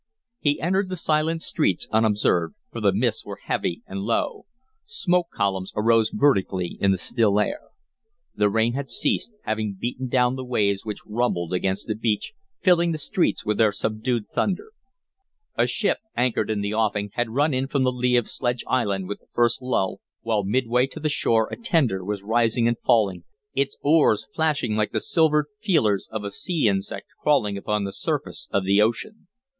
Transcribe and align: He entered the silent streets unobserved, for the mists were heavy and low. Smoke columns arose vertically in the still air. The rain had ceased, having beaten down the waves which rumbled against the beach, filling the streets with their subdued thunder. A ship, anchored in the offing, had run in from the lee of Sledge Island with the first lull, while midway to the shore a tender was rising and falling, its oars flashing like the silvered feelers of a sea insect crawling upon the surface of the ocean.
He 0.39 0.59
entered 0.59 0.89
the 0.89 0.97
silent 0.97 1.43
streets 1.43 1.87
unobserved, 1.91 2.55
for 2.71 2.81
the 2.81 2.91
mists 2.91 3.23
were 3.23 3.37
heavy 3.43 3.83
and 3.85 3.99
low. 4.01 4.47
Smoke 4.87 5.27
columns 5.31 5.71
arose 5.75 6.09
vertically 6.09 6.75
in 6.81 6.89
the 6.91 6.97
still 6.97 7.39
air. 7.39 7.59
The 8.33 8.49
rain 8.49 8.73
had 8.73 8.89
ceased, 8.89 9.31
having 9.43 9.77
beaten 9.79 10.07
down 10.07 10.37
the 10.37 10.43
waves 10.43 10.83
which 10.83 11.05
rumbled 11.05 11.53
against 11.53 11.85
the 11.85 11.93
beach, 11.93 12.33
filling 12.63 12.93
the 12.93 12.97
streets 12.97 13.45
with 13.45 13.59
their 13.59 13.71
subdued 13.71 14.27
thunder. 14.27 14.71
A 15.55 15.67
ship, 15.67 15.99
anchored 16.17 16.49
in 16.49 16.61
the 16.61 16.73
offing, 16.73 17.11
had 17.13 17.29
run 17.35 17.53
in 17.53 17.67
from 17.67 17.83
the 17.83 17.91
lee 17.91 18.17
of 18.17 18.27
Sledge 18.27 18.63
Island 18.67 19.07
with 19.07 19.19
the 19.19 19.27
first 19.35 19.61
lull, 19.61 19.99
while 20.23 20.43
midway 20.43 20.87
to 20.87 20.99
the 20.99 21.09
shore 21.09 21.47
a 21.51 21.55
tender 21.55 22.03
was 22.03 22.23
rising 22.23 22.67
and 22.67 22.79
falling, 22.83 23.23
its 23.53 23.77
oars 23.83 24.27
flashing 24.33 24.75
like 24.75 24.93
the 24.93 24.99
silvered 24.99 25.45
feelers 25.61 26.07
of 26.09 26.23
a 26.23 26.31
sea 26.31 26.67
insect 26.67 27.05
crawling 27.21 27.55
upon 27.55 27.83
the 27.83 27.93
surface 27.93 28.47
of 28.51 28.65
the 28.65 28.81
ocean. 28.81 29.27